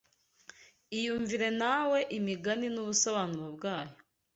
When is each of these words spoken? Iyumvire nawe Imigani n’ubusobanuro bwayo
Iyumvire 0.97 1.49
nawe 1.61 1.99
Imigani 2.17 2.67
n’ubusobanuro 2.71 3.47
bwayo 3.57 3.95